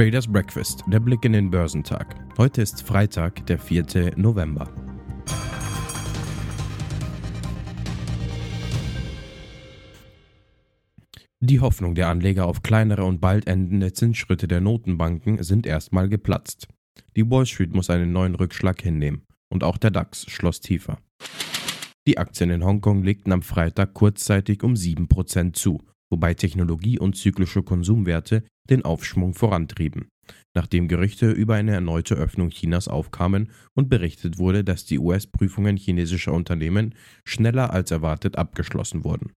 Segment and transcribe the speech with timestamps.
[0.00, 2.16] Traders Breakfast, der Blick in den Börsentag.
[2.38, 4.14] Heute ist Freitag, der 4.
[4.16, 4.66] November.
[11.40, 16.68] Die Hoffnung der Anleger auf kleinere und bald endende Zinsschritte der Notenbanken sind erstmal geplatzt.
[17.14, 20.96] Die Wall Street muss einen neuen Rückschlag hinnehmen und auch der DAX schloss tiefer.
[22.06, 25.78] Die Aktien in Hongkong legten am Freitag kurzzeitig um 7% zu,
[26.10, 30.08] wobei Technologie und zyklische Konsumwerte den Aufschwung vorantrieben,
[30.54, 36.32] nachdem Gerüchte über eine erneute Öffnung Chinas aufkamen und berichtet wurde, dass die US-Prüfungen chinesischer
[36.32, 39.32] Unternehmen schneller als erwartet abgeschlossen wurden.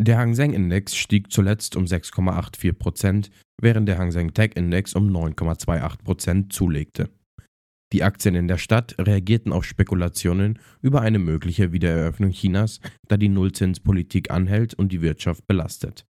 [0.00, 3.30] Der Hang Seng Index stieg zuletzt um 6,84%
[3.60, 7.10] während der Hang Seng Tech Index um 9,28% zulegte.
[7.92, 13.28] Die Aktien in der Stadt reagierten auf Spekulationen über eine mögliche Wiedereröffnung Chinas, da die
[13.28, 16.06] Nullzinspolitik anhält und die Wirtschaft belastet.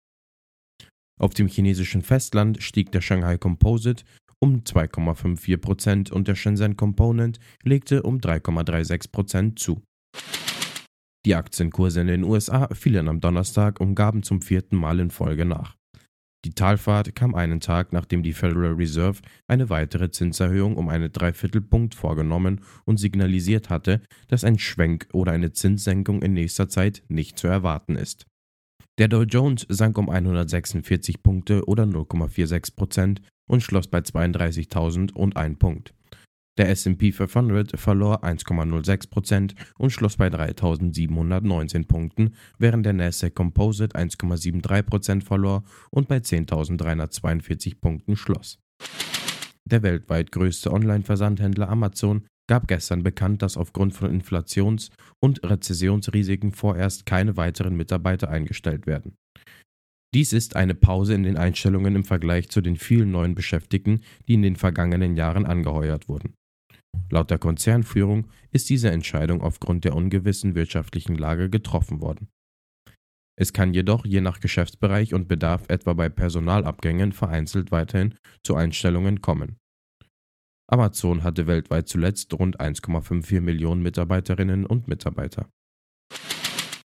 [1.21, 4.05] Auf dem chinesischen Festland stieg der Shanghai Composite
[4.41, 9.83] um 2,54% und der Shenzhen Component legte um 3,36% zu.
[11.27, 15.45] Die Aktienkurse in den USA fielen am Donnerstag und gaben zum vierten Mal in Folge
[15.45, 15.78] nach.
[16.45, 21.97] Die Talfahrt kam einen Tag, nachdem die Federal Reserve eine weitere Zinserhöhung um eine Dreiviertelpunkt
[21.97, 27.49] vorgenommen und signalisiert hatte, dass ein Schwenk oder eine Zinssenkung in nächster Zeit nicht zu
[27.49, 28.27] erwarten ist.
[28.99, 35.95] Der Dow Jones sank um 146 Punkte oder 0,46 Prozent und schloss bei 32.001 Punkt.
[36.59, 45.23] Der S&P 500 verlor 1,06% und schloss bei 3.719 Punkten, während der Nasdaq Composite 1,73%
[45.23, 48.59] verlor und bei 10.342 Punkten schloss.
[49.65, 57.07] Der weltweit größte Online-Versandhändler Amazon gab gestern bekannt, dass aufgrund von Inflations- und Rezessionsrisiken vorerst
[57.07, 59.15] keine weiteren Mitarbeiter eingestellt werden.
[60.15, 64.35] Dies ist eine Pause in den Einstellungen im Vergleich zu den vielen neuen Beschäftigten, die
[64.35, 66.33] in den vergangenen Jahren angeheuert wurden.
[67.11, 72.29] Laut der Konzernführung ist diese Entscheidung aufgrund der ungewissen wirtschaftlichen Lage getroffen worden.
[73.41, 79.21] Es kann jedoch je nach Geschäftsbereich und Bedarf etwa bei Personalabgängen vereinzelt weiterhin zu Einstellungen
[79.21, 79.59] kommen.
[80.71, 85.49] Amazon hatte weltweit zuletzt rund 1,54 Millionen Mitarbeiterinnen und Mitarbeiter.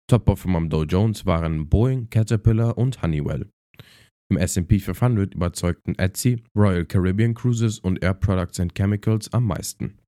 [0.09, 3.49] Top-Performer am Dow Jones waren Boeing, Caterpillar und Honeywell.
[4.33, 9.99] Im SP 500 überzeugten Etsy, Royal Caribbean Cruises und Air Products and Chemicals am meisten.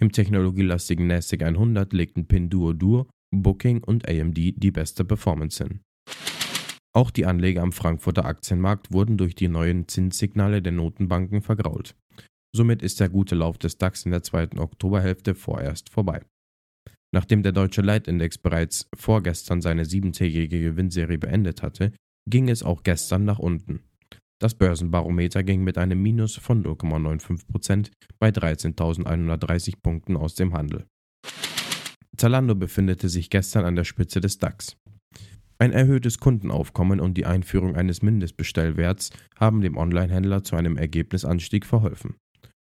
[0.00, 5.80] Im technologielastigen NASDAQ 100 legten Pinduoduo, Booking und AMD die beste Performance hin.
[6.94, 11.94] Auch die Anleger am Frankfurter Aktienmarkt wurden durch die neuen Zinssignale der Notenbanken vergrault.
[12.56, 16.22] Somit ist der gute Lauf des DAX in der zweiten Oktoberhälfte vorerst vorbei.
[17.12, 21.92] Nachdem der deutsche Leitindex bereits vorgestern seine siebentägige Gewinnserie beendet hatte,
[22.28, 23.80] ging es auch gestern nach unten.
[24.40, 30.86] Das Börsenbarometer ging mit einem Minus von 0,95% bei 13.130 Punkten aus dem Handel.
[32.16, 34.76] Zalando befindete sich gestern an der Spitze des DAX.
[35.60, 42.14] Ein erhöhtes Kundenaufkommen und die Einführung eines Mindestbestellwerts haben dem Onlinehändler zu einem Ergebnisanstieg verholfen.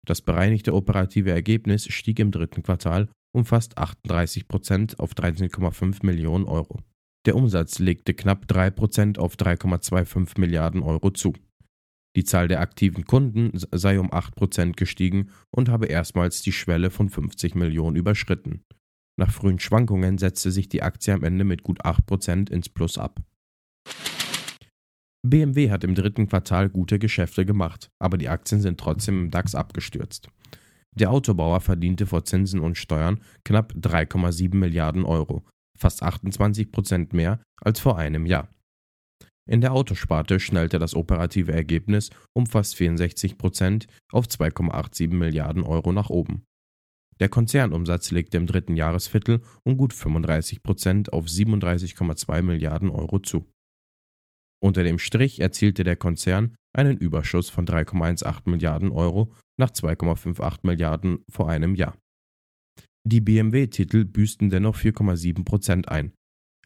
[0.05, 6.79] Das bereinigte operative Ergebnis stieg im dritten Quartal um fast 38% auf 13,5 Millionen Euro.
[7.25, 11.33] Der Umsatz legte knapp 3% auf 3,25 Milliarden Euro zu.
[12.15, 17.09] Die Zahl der aktiven Kunden sei um 8% gestiegen und habe erstmals die Schwelle von
[17.09, 18.63] 50 Millionen überschritten.
[19.17, 23.21] Nach frühen Schwankungen setzte sich die Aktie am Ende mit gut 8% ins Plus ab.
[25.25, 29.55] BMW hat im dritten Quartal gute Geschäfte gemacht, aber die Aktien sind trotzdem im DAX
[29.55, 30.27] abgestürzt.
[30.95, 35.43] Der Autobauer verdiente vor Zinsen und Steuern knapp 3,7 Milliarden Euro,
[35.83, 38.47] fast 28 Prozent mehr als vor einem Jahr.
[39.45, 45.91] In der Autosparte schnellte das operative Ergebnis um fast 64 Prozent auf 2,87 Milliarden Euro
[45.91, 46.45] nach oben.
[47.19, 53.45] Der Konzernumsatz legte im dritten Jahresviertel um gut 35 Prozent auf 37,2 Milliarden Euro zu.
[54.63, 61.25] Unter dem Strich erzielte der Konzern einen Überschuss von 3,18 Milliarden Euro nach 2,58 Milliarden
[61.29, 61.97] vor einem Jahr.
[63.05, 66.13] Die BMW-Titel büßten dennoch 4,7 Prozent ein.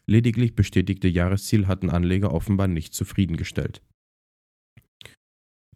[0.06, 3.82] Lediglich bestätigte Jahresziel hatten Anleger offenbar nicht zufriedengestellt.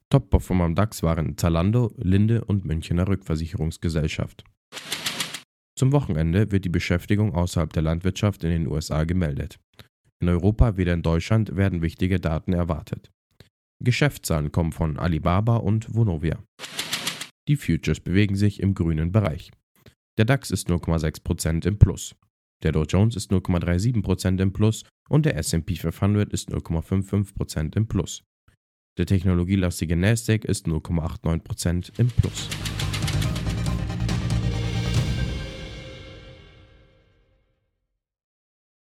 [0.08, 4.44] Top-Performer am DAX waren Zalando, Linde und Münchener Rückversicherungsgesellschaft.
[5.76, 9.58] Zum Wochenende wird die Beschäftigung außerhalb der Landwirtschaft in den USA gemeldet.
[10.20, 13.10] In Europa wie in Deutschland werden wichtige Daten erwartet.
[13.82, 16.38] Geschäftszahlen kommen von Alibaba und Vonovia.
[17.48, 19.50] Die Futures bewegen sich im grünen Bereich.
[20.18, 22.14] Der DAX ist 0,6% im Plus.
[22.62, 28.22] Der Dow Jones ist 0,37% im Plus und der SP 500 ist 0,55% im Plus.
[28.98, 32.48] Der technologielastige Nasdaq ist 0,89% im Plus.